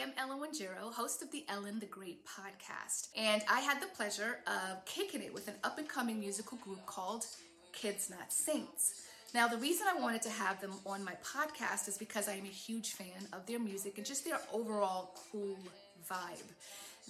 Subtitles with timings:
[0.00, 3.08] am Ellen Wanjero, host of the Ellen the Great podcast.
[3.16, 6.84] And I had the pleasure of kicking it with an up and coming musical group
[6.86, 7.26] called
[7.72, 9.02] Kids Not Saints.
[9.34, 12.44] Now, the reason I wanted to have them on my podcast is because I am
[12.44, 15.58] a huge fan of their music and just their overall cool
[16.10, 16.48] vibe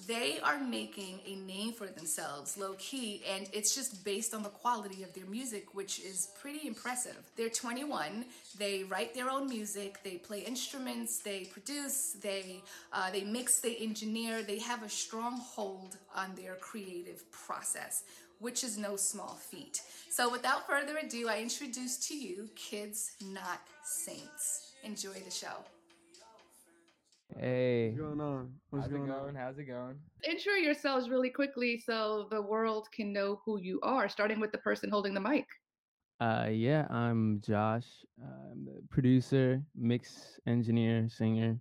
[0.06, 4.48] they are making a name for themselves low key, and it's just based on the
[4.48, 7.18] quality of their music, which is pretty impressive.
[7.36, 8.24] They're 21,
[8.58, 12.62] they write their own music, they play instruments, they produce, they,
[12.92, 18.04] uh, they mix, they engineer, they have a strong hold on their creative process,
[18.38, 19.82] which is no small feat.
[20.08, 24.72] So, without further ado, I introduce to you Kids Not Saints.
[24.82, 25.64] Enjoy the show.
[27.38, 27.90] Hey.
[27.90, 28.52] What's going on?
[28.70, 29.28] What's How's going it going?
[29.28, 29.34] on?
[29.34, 29.96] How's it going?
[30.28, 34.58] Intro yourselves really quickly so the world can know who you are, starting with the
[34.58, 35.46] person holding the mic.
[36.20, 37.86] Uh, yeah, I'm Josh.
[38.22, 41.58] Uh, I'm the producer, mix engineer, singer,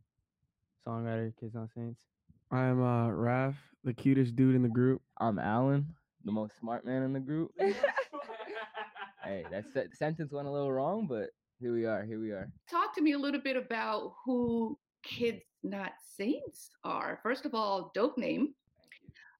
[0.85, 2.01] songwriter, Kids on Saints.
[2.51, 5.01] I'm uh Raf, the cutest dude in the group.
[5.19, 5.87] I'm Alan,
[6.25, 7.51] the most smart man in the group.
[9.23, 11.29] hey, that se- sentence went a little wrong, but
[11.61, 12.03] here we are.
[12.03, 12.51] Here we are.
[12.69, 17.19] Talk to me a little bit about who Kids Not Saints are.
[17.23, 18.53] First of all, dope name.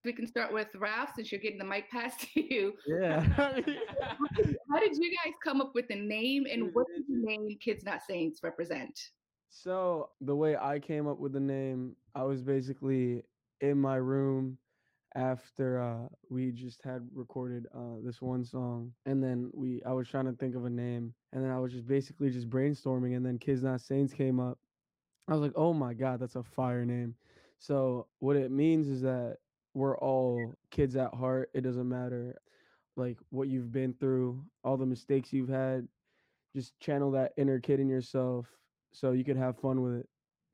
[0.04, 2.74] We can start with Ralph since you're getting the mic passed to you.
[2.86, 3.20] Yeah.
[3.36, 7.84] How did you guys come up with the name and what does the name Kids
[7.84, 8.98] Not Saints represent?
[9.52, 13.24] so the way I came up with the name, I was basically
[13.60, 14.56] in my room
[15.16, 20.06] after uh we just had recorded uh this one song and then we I was
[20.06, 23.26] trying to think of a name and then I was just basically just brainstorming and
[23.26, 24.56] then Kids Not Saints came up.
[25.28, 27.14] I was like, "Oh my god, that's a fire name."
[27.58, 29.38] So what it means is that
[29.74, 31.50] we're all kids at heart.
[31.54, 32.36] It doesn't matter
[32.96, 35.86] like what you've been through, all the mistakes you've had.
[36.54, 38.46] Just channel that inner kid in yourself
[38.92, 40.08] so you can have fun with it.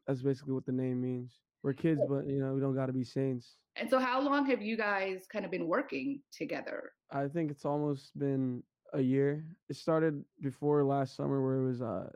[0.07, 1.41] That's basically what the name means.
[1.63, 3.57] We're kids, but you know, we don't got to be saints.
[3.77, 6.93] And so, how long have you guys kind of been working together?
[7.11, 9.45] I think it's almost been a year.
[9.69, 12.11] It started before last summer where it was uh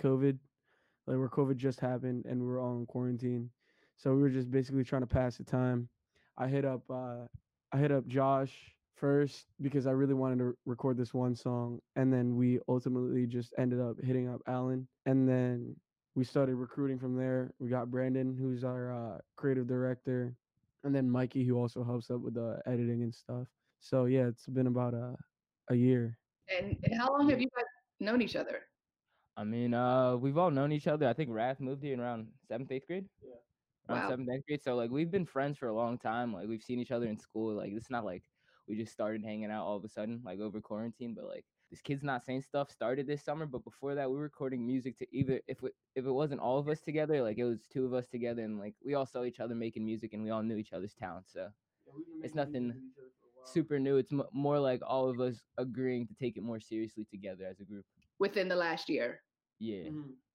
[0.00, 0.38] COVID,
[1.06, 3.50] like where COVID just happened and we were all in quarantine.
[3.96, 5.88] So we were just basically trying to pass the time.
[6.36, 7.26] I hit up uh
[7.72, 8.52] I hit up Josh
[8.94, 13.52] first because I really wanted to record this one song and then we ultimately just
[13.58, 15.76] ended up hitting up Alan and then
[16.14, 17.52] we started recruiting from there.
[17.58, 20.34] We got Brandon who's our uh creative director
[20.84, 23.46] and then Mikey who also helps up with the editing and stuff.
[23.80, 25.16] So yeah, it's been about a
[25.70, 26.18] a year.
[26.56, 27.64] And, and how long have you guys
[27.98, 28.65] known each other?
[29.36, 31.06] I mean, uh, we've all known each other.
[31.06, 33.08] I think Raf moved here in around seventh, eighth grade.
[33.22, 33.34] Yeah.
[33.88, 34.08] Around Wow.
[34.10, 34.62] seventh, eighth grade.
[34.62, 36.32] So like we've been friends for a long time.
[36.32, 37.54] Like we've seen each other in school.
[37.54, 38.24] Like it's not like
[38.66, 41.14] we just started hanging out all of a sudden, like over quarantine.
[41.14, 43.44] But like this kids not saints stuff started this summer.
[43.46, 46.58] But before that, we were recording music to either if we, if it wasn't all
[46.58, 49.24] of us together, like it was two of us together, and like we all saw
[49.24, 51.26] each other making music, and we all knew each other's talent.
[51.28, 51.50] So
[52.22, 52.92] It's nothing
[53.44, 53.98] super new.
[53.98, 57.60] It's m- more like all of us agreeing to take it more seriously together as
[57.60, 57.84] a group.
[58.18, 59.20] Within the last year.
[59.58, 59.90] Yeah.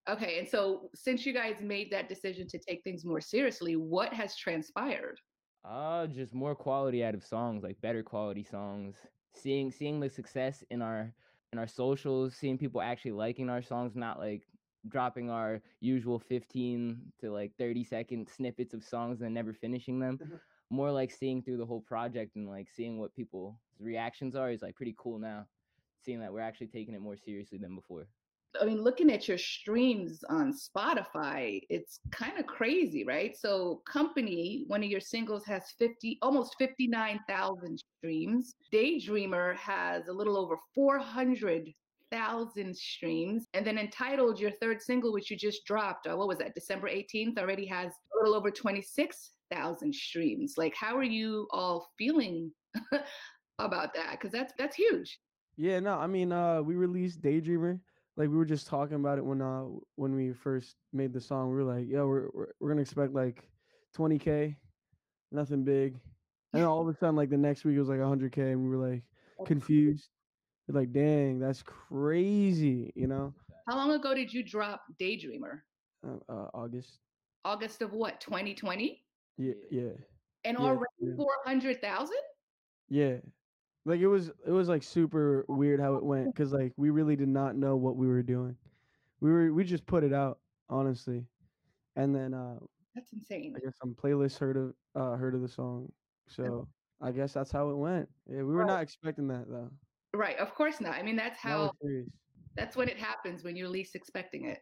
[0.08, 4.12] Okay, and so since you guys made that decision to take things more seriously, what
[4.12, 5.20] has transpired?
[5.64, 8.96] Uh just more quality out of songs, like better quality songs.
[9.34, 11.14] Seeing seeing the success in our
[11.52, 14.48] in our socials, seeing people actually liking our songs, not like
[14.88, 20.20] dropping our usual 15 to like 30 second snippets of songs and never finishing them.
[20.70, 24.62] More like seeing through the whole project and like seeing what people's reactions are is
[24.62, 25.46] like pretty cool now.
[26.00, 28.08] Seeing that we're actually taking it more seriously than before.
[28.60, 33.36] I mean, looking at your streams on Spotify, it's kind of crazy, right?
[33.36, 38.54] So, Company, one of your singles has 50 almost 59,000 streams.
[38.72, 43.46] Daydreamer has a little over 400,000 streams.
[43.54, 46.54] And then Entitled, your third single which you just dropped, uh, what was that?
[46.54, 50.54] December 18th already has a little over 26,000 streams.
[50.58, 52.52] Like how are you all feeling
[53.58, 54.20] about that?
[54.20, 55.18] Cuz that's that's huge.
[55.56, 57.78] Yeah, no, I mean, uh, we released Daydreamer.
[58.16, 59.64] Like we were just talking about it when uh
[59.96, 61.50] when we first made the song.
[61.50, 63.48] We were like, yo, we're we're, we're gonna expect like
[63.96, 64.56] 20k,
[65.30, 65.96] nothing big.
[66.52, 68.76] And all of a sudden, like the next week, it was like 100k, and we
[68.76, 69.02] were like
[69.46, 70.10] confused.
[70.68, 73.32] We're like, dang, that's crazy, you know?
[73.68, 75.62] How long ago did you drop Daydreamer?
[76.06, 76.98] Uh, uh, August.
[77.44, 79.02] August of what, 2020?
[79.38, 79.90] Yeah, yeah,
[80.44, 81.14] And Yeah, already yeah.
[81.16, 82.16] 400,000?
[82.88, 83.16] yeah.
[83.84, 87.16] Like it was, it was like super weird how it went because like we really
[87.16, 88.56] did not know what we were doing.
[89.20, 90.38] We were, we just put it out,
[90.68, 91.24] honestly,
[91.96, 92.58] and then uh
[92.94, 93.54] That's insane.
[93.56, 95.90] I guess some playlists heard of uh heard of the song.
[96.28, 96.68] So
[97.00, 98.08] I guess that's how it went.
[98.28, 99.70] Yeah, we were not expecting that though.
[100.14, 100.94] Right, of course not.
[100.94, 101.72] I mean, that's how
[102.54, 104.60] that's when it happens when you're least expecting it.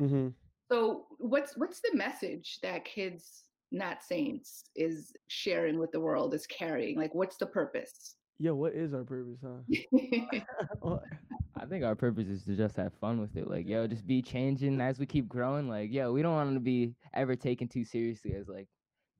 [0.00, 0.28] Mm-hmm.
[0.70, 6.46] So what's what's the message that kids not saints is sharing with the world is
[6.46, 6.98] carrying?
[6.98, 8.16] Like what's the purpose?
[8.38, 10.38] Yeah, what is our purpose, huh?
[11.56, 13.48] I think our purpose is to just have fun with it.
[13.48, 15.68] Like, yo, just be changing as we keep growing.
[15.68, 18.68] Like, yo, we don't want to be ever taken too seriously as like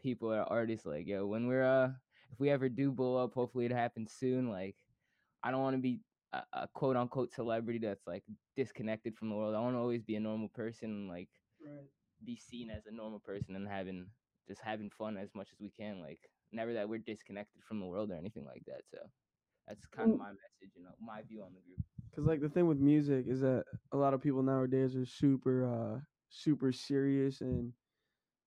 [0.02, 0.84] people or artists.
[0.84, 1.88] Like, yo, when we're uh,
[2.30, 4.50] if we ever do blow up, hopefully it happens soon.
[4.50, 4.76] Like,
[5.42, 6.00] I don't want to be
[6.34, 8.24] a, a quote unquote celebrity that's like
[8.54, 9.54] disconnected from the world.
[9.54, 11.28] I want to always be a normal person, and, like
[12.24, 14.06] be seen as a normal person and having
[14.48, 16.00] just having fun as much as we can.
[16.00, 16.20] Like,
[16.52, 18.82] never that we're disconnected from the world or anything like that.
[18.92, 18.98] So.
[19.68, 21.80] That's kind of my message, you know, my view on the group.
[22.14, 25.64] Cause like the thing with music is that a lot of people nowadays are super
[25.66, 26.00] uh
[26.30, 27.72] super serious and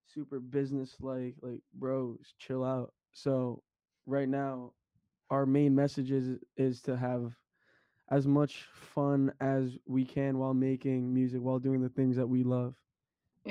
[0.07, 2.93] super business like like bros chill out.
[3.11, 3.63] So
[4.05, 4.71] right now
[5.29, 7.33] our main message is is to have
[8.09, 12.43] as much fun as we can while making music while doing the things that we
[12.43, 12.75] love.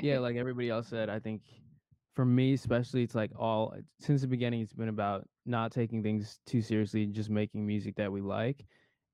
[0.01, 1.41] yeah, like everybody else said, I think
[2.15, 6.39] for me especially, it's like all since the beginning, it's been about not taking things
[6.45, 8.65] too seriously, and just making music that we like,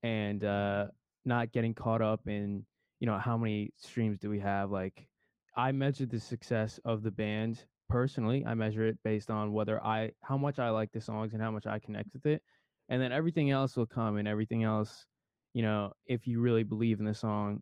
[0.04, 0.88] and uh,
[1.26, 2.66] not getting caught up in
[3.00, 4.72] you know how many streams do we have.
[4.72, 5.08] Like
[5.56, 8.46] I measure the success of the band personally.
[8.46, 11.52] I measure it based on whether I how much I like the songs and how
[11.52, 12.42] much I connect with it,
[12.90, 15.06] and then everything else will come, and everything else,
[15.54, 17.62] you know, if you really believe in the song,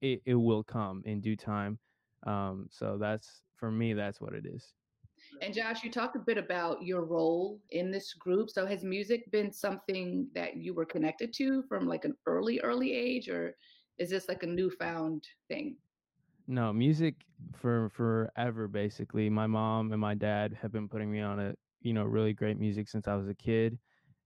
[0.00, 1.78] it, it will come in due time.
[2.26, 4.72] Um, so that's for me, that's what it is.
[5.42, 8.50] And Josh, you talked a bit about your role in this group.
[8.50, 12.92] So has music been something that you were connected to from like an early, early
[12.92, 13.54] age, or
[13.98, 15.76] is this like a newfound thing?
[16.48, 17.14] No, music
[17.54, 19.30] for forever basically.
[19.30, 22.58] My mom and my dad have been putting me on a, you know, really great
[22.58, 23.78] music since I was a kid.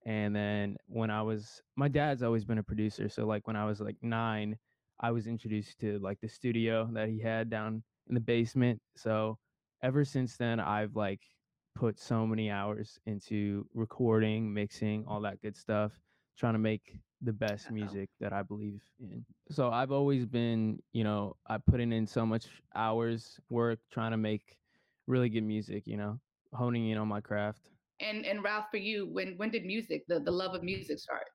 [0.06, 3.66] And then when I was my dad's always been a producer, so like when I
[3.66, 4.56] was like 9,
[5.00, 8.80] I was introduced to like the studio that he had down in the basement.
[8.96, 9.38] So
[9.82, 11.20] ever since then I've like
[11.74, 15.92] put so many hours into recording, mixing, all that good stuff,
[16.38, 19.24] trying to make the best music that I believe in.
[19.50, 24.16] So I've always been, you know, I putting in so much hours work trying to
[24.16, 24.58] make
[25.06, 26.20] really good music, you know,
[26.52, 27.70] honing in on my craft.
[28.00, 31.26] And and Ralph, for you, when when did music, the, the love of music start?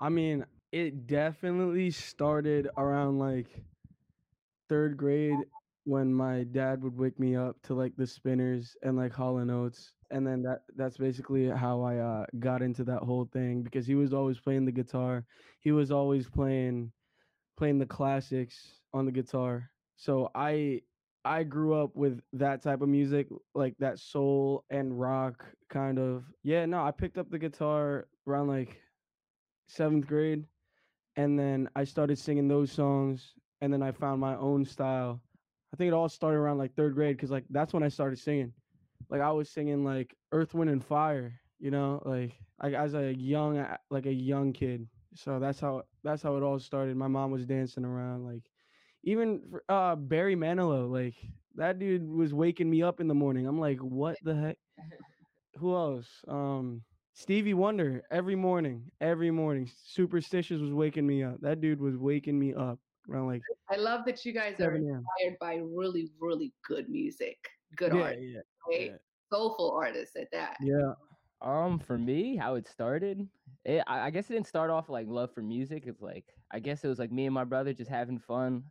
[0.00, 3.64] I mean, it definitely started around like
[4.68, 5.38] third grade
[5.84, 9.50] when my dad would wake me up to like the spinners and like Hall and.
[10.10, 13.94] And then that that's basically how I uh, got into that whole thing because he
[13.94, 15.24] was always playing the guitar.
[15.60, 16.92] He was always playing
[17.56, 19.70] playing the classics on the guitar.
[19.96, 20.82] So I
[21.24, 26.24] I grew up with that type of music, like that soul and rock kind of.
[26.42, 28.80] Yeah, no, I picked up the guitar around like
[29.66, 30.46] seventh grade
[31.16, 35.22] and then I started singing those songs, and then I found my own style.
[35.74, 38.20] I think it all started around like third grade, cause like that's when I started
[38.20, 38.52] singing.
[39.10, 43.12] Like I was singing like Earth, Wind, and Fire, you know, like like as a
[43.12, 44.86] young like a young kid.
[45.16, 46.96] So that's how that's how it all started.
[46.96, 48.44] My mom was dancing around, like
[49.02, 51.16] even for, uh Barry Manilow, like
[51.56, 53.44] that dude was waking me up in the morning.
[53.44, 54.58] I'm like, what the heck?
[55.58, 56.06] Who else?
[56.28, 56.82] Um,
[57.14, 59.68] Stevie Wonder every morning, every morning.
[59.86, 61.40] Superstitious was waking me up.
[61.40, 62.78] That dude was waking me up
[63.10, 67.36] around like I love that you guys are inspired by really, really good music,
[67.76, 68.90] good Yeah, art, yeah, right?
[68.90, 68.96] yeah.
[69.32, 70.56] soulful artists at that.
[70.60, 70.94] yeah.
[71.40, 73.28] Um, for me, how it started,
[73.64, 75.84] it, I, I guess it didn't start off like love for music.
[75.86, 78.64] It's like I guess it was like me and my brother just having fun.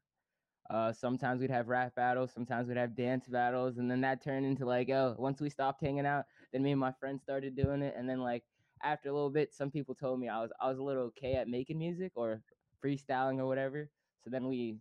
[0.69, 4.45] Uh, sometimes we'd have rap battles, sometimes we'd have dance battles, and then that turned
[4.45, 7.81] into like, oh, once we stopped hanging out, then me and my friends started doing
[7.81, 8.43] it, and then like
[8.81, 11.35] after a little bit, some people told me I was I was a little okay
[11.35, 12.41] at making music or
[12.83, 13.89] freestyling or whatever.
[14.23, 14.77] So then we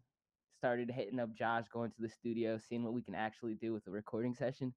[0.59, 3.87] started hitting up Josh, going to the studio, seeing what we can actually do with
[3.87, 4.73] a recording session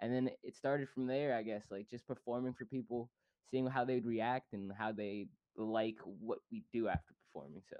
[0.00, 3.08] and then it started from there i guess like just performing for people
[3.50, 5.26] seeing how they'd react and how they
[5.56, 7.76] like what we do after performing so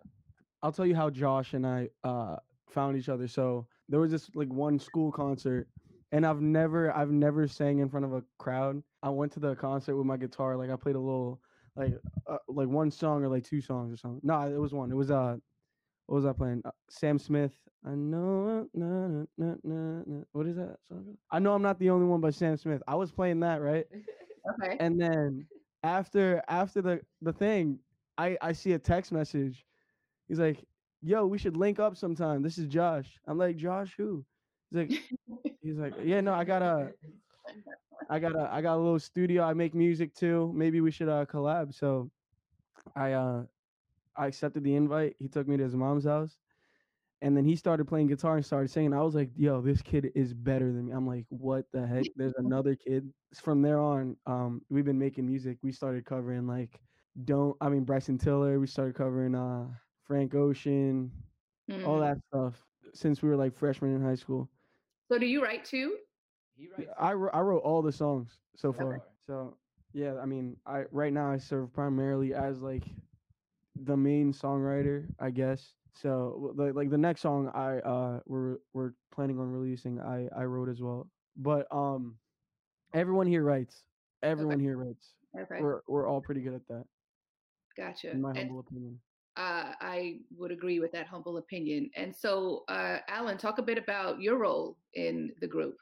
[0.62, 2.36] I'll tell you how Josh and I uh
[2.68, 3.26] found each other.
[3.26, 5.68] So there was this like one school concert
[6.12, 8.82] and I've never I've never sang in front of a crowd.
[9.02, 11.40] I went to the concert with my guitar, like I played a little
[11.76, 11.94] like
[12.28, 14.20] uh, like one song or like two songs or something.
[14.22, 14.90] No, it was one.
[14.92, 15.36] It was uh
[16.12, 16.60] what was I playing?
[16.66, 17.54] Uh, Sam Smith.
[17.86, 20.24] I know uh, na, na, na, na, na.
[20.32, 21.16] what is that song?
[21.30, 22.82] I know I'm not the only one by Sam Smith.
[22.86, 23.86] I was playing that, right?
[24.60, 24.76] Okay.
[24.80, 25.46] and then
[25.84, 27.78] after after the the thing
[28.18, 29.64] i i see a text message
[30.28, 30.64] he's like
[31.00, 34.24] yo we should link up sometime this is josh i'm like josh who
[34.70, 34.90] he's like
[35.62, 36.92] he's like yeah no i got a
[38.10, 41.08] i got a i got a little studio i make music too maybe we should
[41.08, 42.10] uh collab so
[42.96, 43.44] i uh
[44.16, 46.38] i accepted the invite he took me to his mom's house
[47.22, 48.92] and then he started playing guitar and started singing.
[48.92, 52.08] I was like, "Yo, this kid is better than me." I'm like, "What the heck?"
[52.16, 53.12] There's another kid.
[53.34, 55.58] From there on, um, we've been making music.
[55.62, 56.80] We started covering like,
[57.24, 58.58] don't I mean Bryson Tiller.
[58.58, 61.12] We started covering uh Frank Ocean,
[61.82, 62.00] all Mm.
[62.00, 64.50] that stuff since we were like freshmen in high school.
[65.10, 65.98] So do you write too?
[66.54, 68.88] He Yeah, I wrote, I wrote all the songs so So far.
[68.88, 69.08] far.
[69.20, 69.58] So
[69.92, 72.84] yeah, I mean, I right now I serve primarily as like
[73.76, 75.74] the main songwriter, I guess.
[75.94, 80.44] So like like the next song I uh we're we're planning on releasing, I I
[80.44, 81.10] wrote as well.
[81.36, 82.18] But um,
[82.94, 83.84] everyone here writes.
[84.22, 85.14] Everyone here writes.
[85.38, 86.86] Okay, We're we're all pretty good at that,
[87.76, 88.10] gotcha.
[88.12, 89.00] in my And humble opinion.
[89.36, 91.90] uh, I would agree with that humble opinion.
[91.96, 95.76] And so, uh, Alan, talk a bit about your role in the group.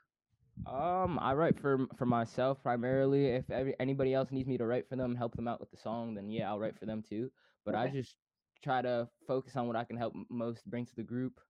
[0.67, 3.27] Um, I write for for myself primarily.
[3.27, 5.77] If every, anybody else needs me to write for them, help them out with the
[5.77, 7.31] song, then yeah, I'll write for them too.
[7.65, 8.17] But I just
[8.63, 11.41] try to focus on what I can help most bring to the group.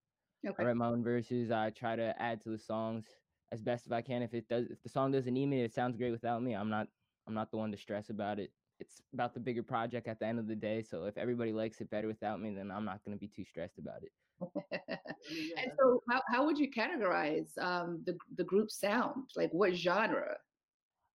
[0.47, 0.63] Okay.
[0.63, 1.51] I write my own verses.
[1.51, 3.07] I try to add to the songs
[3.53, 4.23] as best as I can.
[4.23, 6.55] If it does, if the song doesn't need me, it sounds great without me.
[6.55, 6.89] I'm not
[7.27, 8.51] I'm not the one to stress about it.
[8.79, 10.83] It's about the bigger project at the end of the day.
[10.83, 13.79] So if everybody likes it better without me, then I'm not gonna be too stressed
[13.79, 14.13] about it.
[14.81, 19.29] and so, how, how would you categorize um, the the group sound?
[19.37, 20.37] Like, what genre?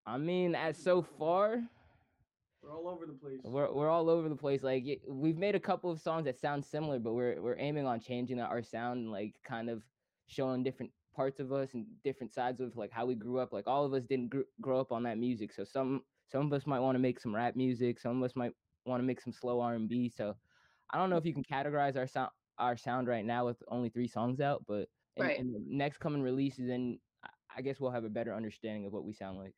[0.06, 1.64] I mean, as so far,
[2.63, 3.39] We're all over the place.
[3.43, 4.63] We're we're all over the place.
[4.63, 8.00] Like we've made a couple of songs that sound similar, but we're we're aiming on
[8.00, 9.84] changing our sound and like kind of
[10.27, 13.51] showing different parts of us and different sides of like how we grew up.
[13.51, 16.01] Like all of us didn't gr- grow up on that music, so some
[16.32, 18.53] some of us might want to make some rap music, some of us might
[18.86, 20.10] want to make some slow R and B.
[20.10, 20.34] So
[20.89, 23.89] I don't know if you can categorize our sound our sound right now with only
[23.89, 25.38] three songs out, but in, Right.
[25.39, 28.93] in the next coming releases, then I- I guess we'll have a better understanding of
[28.93, 29.53] what we sound like.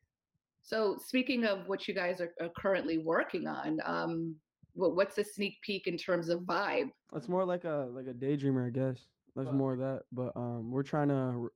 [0.66, 4.34] So, speaking of what you guys are, are currently working on, um,
[4.74, 6.88] what, what's a sneak peek in terms of vibe?
[7.14, 9.06] It's more like a like a daydreamer, I guess.
[9.36, 10.02] That's more of that.
[10.10, 11.48] But um, we're trying to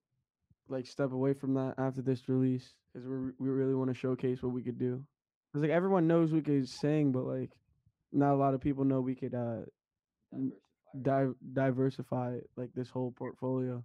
[0.68, 4.44] like step away from that after this release because we we really want to showcase
[4.44, 5.04] what we could do.
[5.52, 7.50] Cause like everyone knows we could sing, but like
[8.12, 9.62] not a lot of people know we could uh
[10.32, 10.52] n-
[11.02, 13.82] di- diversify like this whole portfolio.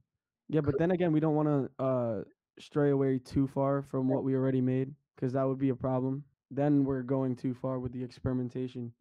[0.50, 2.24] Yeah, but then again, we don't want to uh
[2.60, 6.24] stray away too far from what we already made because that would be a problem.
[6.52, 8.92] Then we're going too far with the experimentation.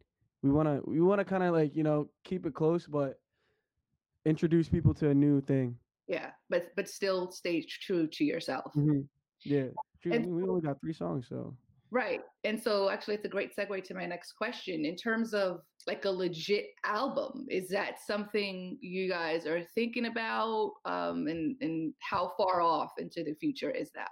[0.41, 3.19] We want to we want to kind of like, you know, keep it close but
[4.25, 5.77] introduce people to a new thing.
[6.07, 8.71] Yeah, but but still stay true to yourself.
[8.75, 9.07] Mhm.
[9.43, 9.67] Yeah.
[10.05, 11.55] And we only got 3 songs, so
[11.91, 12.21] Right.
[12.43, 14.85] And so actually it's a great segue to my next question.
[14.85, 20.73] In terms of like a legit album, is that something you guys are thinking about?
[20.85, 24.09] Um and, and how far off into the future is that?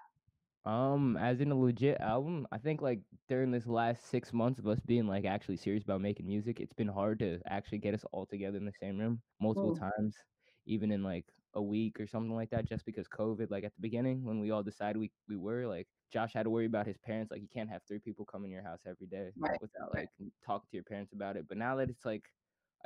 [0.65, 4.67] Um, as in a legit album, I think like during this last six months of
[4.67, 8.05] us being like actually serious about making music, it's been hard to actually get us
[8.13, 9.73] all together in the same room multiple Mm.
[9.73, 10.17] times,
[10.65, 13.81] even in like a week or something like that, just because COVID, like at the
[13.81, 16.97] beginning when we all decided we, we were like Josh had to worry about his
[16.97, 19.91] parents, like you can't have three people come in your house every day Right, without
[19.91, 20.09] like
[20.41, 21.47] talking to your parents about it.
[21.47, 22.31] But now that it's like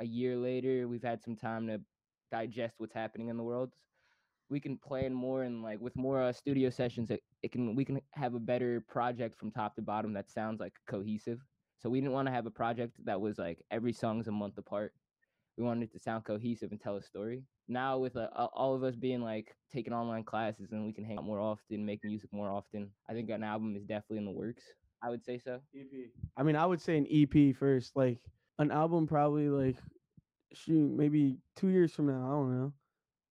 [0.00, 1.84] a year later, we've had some time to
[2.30, 3.74] digest what's happening in the world
[4.50, 7.84] we can plan more and like with more uh, studio sessions it, it can we
[7.84, 11.40] can have a better project from top to bottom that sounds like cohesive
[11.78, 14.58] so we didn't want to have a project that was like every song's a month
[14.58, 14.92] apart
[15.56, 18.82] we wanted it to sound cohesive and tell a story now with uh, all of
[18.82, 22.32] us being like taking online classes and we can hang out more often make music
[22.32, 24.64] more often i think an album is definitely in the works
[25.02, 26.10] i would say so EP.
[26.36, 27.96] I mean, I would say an EP first.
[27.96, 28.18] Like
[28.58, 29.76] an album, probably like
[30.52, 32.24] shoot, maybe two years from now.
[32.24, 32.72] I don't know,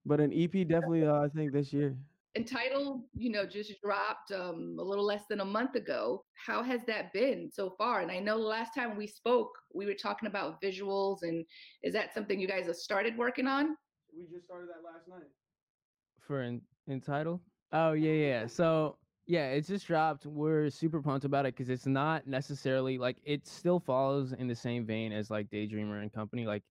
[0.08, 1.06] but an EP definitely.
[1.06, 1.96] Uh, I think this year.
[2.36, 6.24] Entitled, you know, just dropped um a little less than a month ago.
[6.34, 8.02] How has that been so far?
[8.02, 11.44] And I know the last time we spoke, we were talking about visuals and
[11.84, 13.76] is that something you guys have started working on?
[14.16, 15.28] We just started that last night.
[16.20, 17.42] for in, entitled.
[17.72, 18.48] Oh yeah, yeah.
[18.48, 20.26] So yeah, it's just dropped.
[20.26, 24.56] We're super pumped about it because it's not necessarily like it still follows in the
[24.56, 26.46] same vein as like Daydreamer and Company.
[26.46, 26.64] Like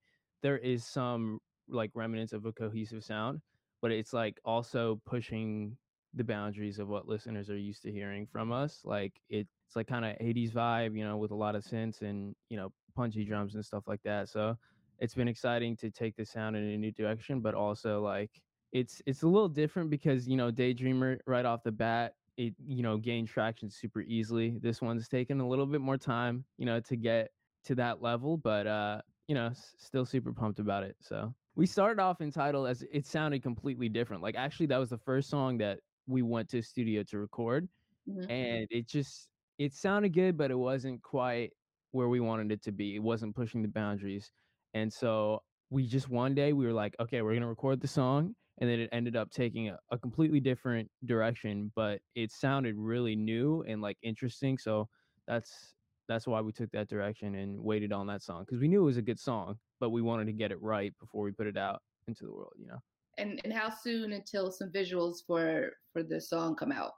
[0.43, 3.41] there is some like remnants of a cohesive sound,
[3.83, 5.77] but it's like also pushing
[6.15, 8.81] the boundaries of what listeners are used to hearing from us.
[8.85, 12.03] Like it, it's like kind of 80s vibe, you know, with a lot of synths
[12.03, 14.29] and you know punchy drums and stuff like that.
[14.29, 14.57] So
[14.99, 18.41] it's been exciting to take the sound in a new direction, but also like
[18.73, 22.83] it's it's a little different because you know Daydreamer right off the bat it you
[22.83, 24.59] know gained traction super easily.
[24.61, 27.31] This one's taken a little bit more time, you know, to get
[27.65, 30.97] to that level, but uh, you know, s- still super pumped about it.
[31.01, 34.23] So we started off entitled as it sounded completely different.
[34.23, 37.69] Like actually, that was the first song that we went to studio to record,
[38.07, 38.29] Mhm.
[38.29, 41.53] and it just it sounded good, but it wasn't quite
[41.93, 42.97] where we wanted it to be.
[42.97, 44.33] It wasn't pushing the boundaries,
[44.75, 48.35] and so we just one day we were like, okay, we're gonna record the song,
[48.59, 53.17] and then it ended up taking a, a completely different direction, but it sounded really
[53.17, 54.59] new and like interesting.
[54.59, 54.89] So
[55.27, 55.76] that's
[56.09, 58.87] that's why we took that direction and waited on that song because we knew it
[58.87, 61.57] was a good song, but we wanted to get it right before we put it
[61.57, 62.79] out into the world, you know.
[63.19, 66.93] And and how soon until some visuals for for the song come out?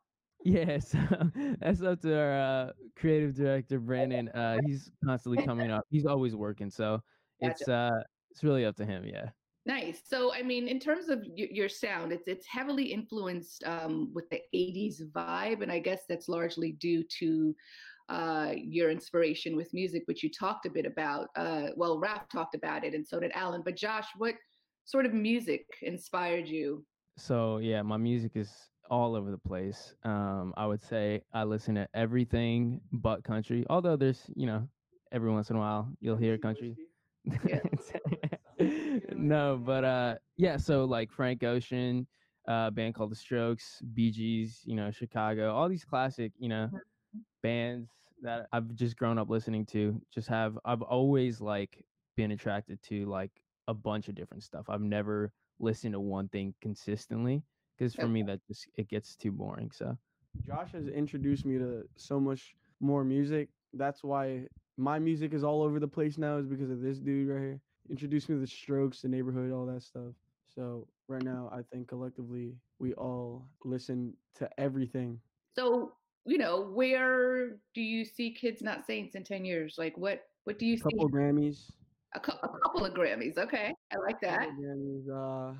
[0.44, 0.94] Yes,
[1.60, 4.28] that's up to our uh, creative director Brandon.
[4.28, 5.84] Uh, he's constantly coming up.
[5.90, 7.00] He's always working, so
[7.40, 9.04] it's uh, it's really up to him.
[9.04, 9.30] Yeah.
[9.66, 10.00] Nice.
[10.08, 14.28] So, I mean, in terms of y- your sound, it's it's heavily influenced um, with
[14.30, 17.54] the '80s vibe, and I guess that's largely due to
[18.08, 21.28] uh, your inspiration with music, which you talked a bit about.
[21.36, 23.62] Uh, well, Raf talked about it, and so did Alan.
[23.64, 24.34] But Josh, what
[24.84, 26.84] sort of music inspired you?
[27.16, 28.50] So yeah, my music is
[28.90, 29.94] all over the place.
[30.04, 33.66] Um, I would say I listen to everything but country.
[33.68, 34.66] Although there's, you know,
[35.12, 36.76] every once in a while you'll hear country.
[37.46, 37.60] Yeah.
[39.14, 40.56] no, but uh, yeah.
[40.56, 42.06] So like Frank Ocean,
[42.48, 46.70] uh, band called The Strokes, Bee Gees, you know, Chicago, all these classic, you know,
[47.42, 47.90] bands
[48.22, 50.00] that I've just grown up listening to.
[50.12, 51.84] Just have I've always like
[52.16, 53.30] been attracted to like
[53.68, 54.66] a bunch of different stuff.
[54.68, 57.42] I've never listened to one thing consistently
[57.76, 59.70] because for me that just it gets too boring.
[59.72, 59.96] So
[60.46, 63.48] Josh has introduced me to so much more music.
[63.72, 64.46] That's why
[64.76, 67.60] my music is all over the place now, is because of this dude right here.
[67.90, 70.14] Introduced me to the strokes, the neighborhood, all that stuff.
[70.54, 75.20] So right now I think collectively we all listen to everything.
[75.54, 75.92] So,
[76.24, 79.76] you know, where do you see Kids Not Saints in 10 years?
[79.78, 80.82] Like, what what do you see?
[80.86, 81.70] A couple Grammys.
[82.14, 83.36] A, cou- a couple of Grammys.
[83.36, 84.48] Okay, I like that.
[84.58, 85.54] Grammys, uh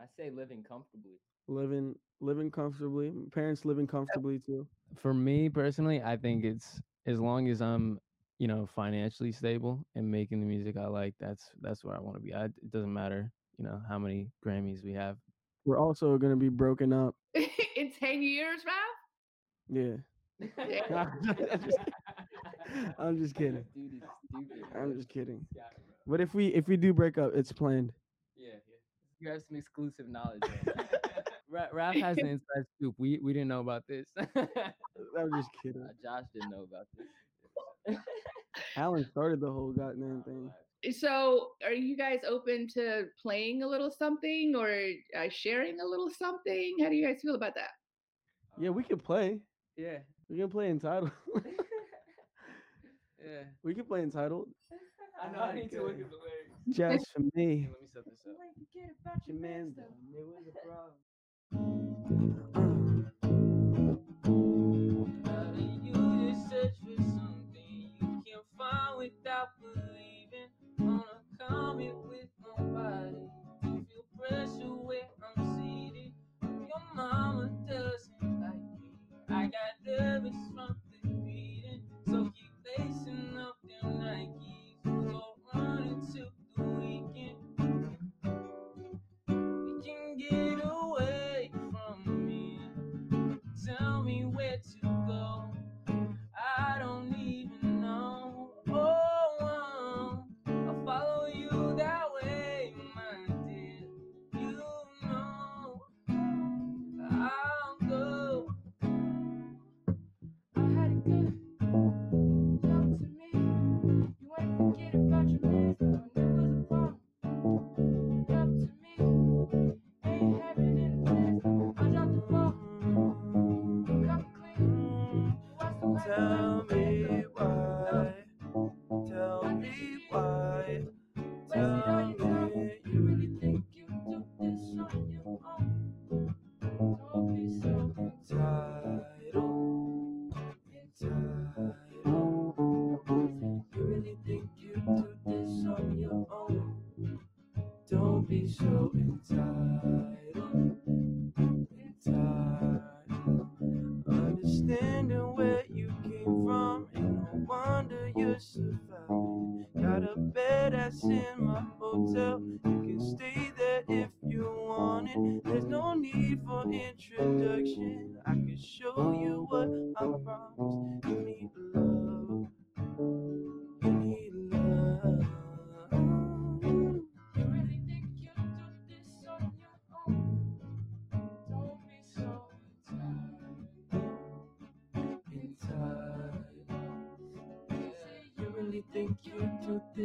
[0.00, 1.18] I say living comfortably.
[1.48, 3.12] living living comfortably.
[3.32, 4.66] Parents living comfortably too.
[4.96, 7.98] for me personally, I think it's as long as I'm,
[8.38, 12.16] you know, financially stable and making the music I like, that's that's where I want
[12.16, 12.34] to be.
[12.34, 15.16] I, it doesn't matter, you know, how many Grammys we have.
[15.66, 17.14] We're also gonna be broken up.
[17.34, 18.99] in 10 years, Ralph?
[19.70, 19.96] Yeah.
[20.68, 20.82] Yeah.
[20.94, 21.78] I'm just-
[22.98, 23.64] I'm just kidding.
[23.74, 24.64] Dude is stupid.
[24.74, 25.46] I'm just kidding.
[25.54, 25.62] Yeah.
[26.06, 27.92] But if we if we do break up, it's planned.
[28.36, 28.58] Yeah, yeah.
[29.20, 30.40] You have some exclusive knowledge.
[30.64, 30.74] bro.
[31.50, 32.94] Ra- Raph has an inside scoop.
[32.98, 34.08] We we didn't know about this.
[34.18, 35.82] I'm just kidding.
[35.82, 37.98] Uh, Josh didn't know about this.
[38.76, 40.50] Alan started the whole goddamn thing.
[40.92, 44.70] So, are you guys open to playing a little something or
[45.18, 46.76] uh, sharing a little something?
[46.80, 47.70] How do you guys feel about that?
[48.58, 49.40] Yeah, we can play.
[49.80, 51.10] Yeah, We can play entitled.
[53.18, 53.44] yeah.
[53.64, 54.48] we can play entitled.
[55.22, 55.40] I know.
[55.40, 56.76] I need to look at the lyrics.
[56.76, 57.62] Just for me.
[57.62, 59.22] Hey, let me set this up.
[59.26, 59.86] Your man's done.
[60.12, 60.94] It was a problem.
[65.84, 70.50] You just search for something you can't find without believing.
[70.78, 73.16] Wanna come here with nobody.
[73.62, 76.12] Feel pressure where I'm seated.
[76.42, 77.68] Your mama doesn't like me.
[77.76, 77.99] I
[80.22, 80.49] got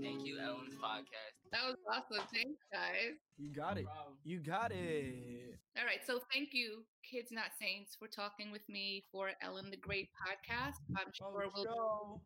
[0.00, 1.34] Thank you, Ellen's podcast.
[1.50, 2.24] That was awesome.
[2.32, 3.16] Thanks, guys.
[3.36, 3.86] You got it.
[4.22, 5.58] You got it.
[5.76, 5.98] All right.
[6.06, 10.76] So thank you, Kids Not Saints, for talking with me for Ellen the Great podcast.
[10.96, 12.20] I'm oh, sure we'll go.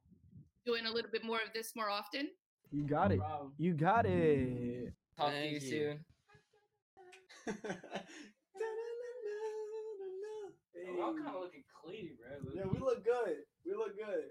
[0.67, 2.29] be doing a little bit more of this more often.
[2.73, 3.21] You got it.
[3.59, 4.93] You got it.
[5.19, 5.61] Talk to you you.
[5.61, 6.05] soon.
[10.97, 12.53] We're all kind of looking clean, bro.
[12.55, 13.45] Yeah, we look good.
[13.67, 14.31] We look good.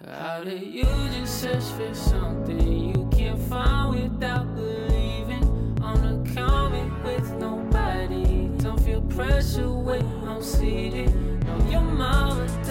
[0.05, 5.79] How do you just search for something you can't find without believing?
[5.81, 8.49] On a comment with nobody.
[8.59, 11.15] Don't feel pressure when I'm seated.
[11.45, 12.66] No, your mama doesn't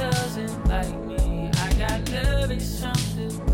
[0.76, 1.50] like me.
[1.58, 3.45] I got nervous, something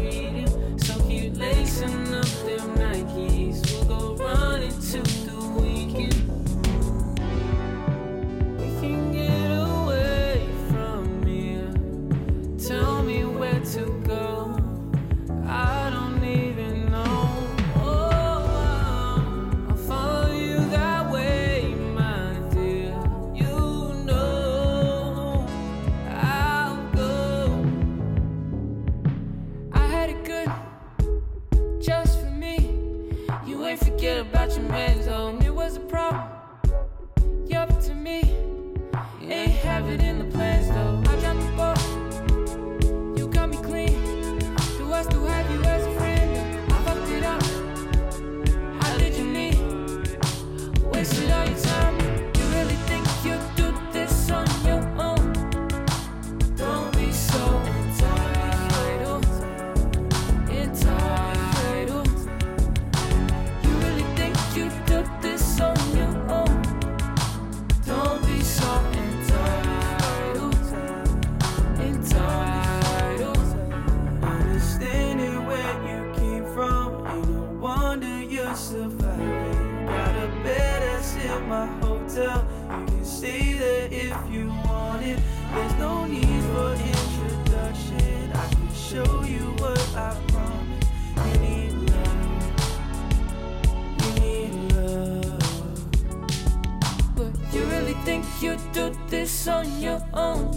[97.21, 100.49] But you really think you do this on your own?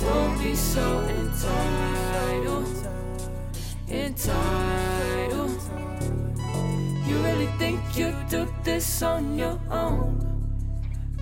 [0.00, 2.66] Don't be so entitled.
[3.88, 5.60] Entitled.
[7.06, 10.18] You really think you do this on your own?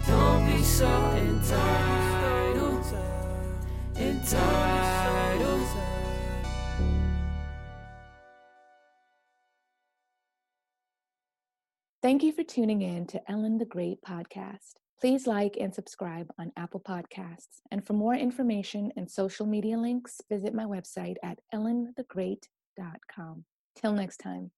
[0.07, 0.89] Don't be so
[1.21, 2.87] entitled.
[3.95, 4.94] Entitled.
[12.05, 14.75] Thank you for tuning in to Ellen the Great podcast.
[15.01, 17.63] Please like and subscribe on Apple Podcasts.
[17.71, 23.45] And for more information and social media links, visit my website at ellenthegreat.com.
[23.77, 24.51] Till next time.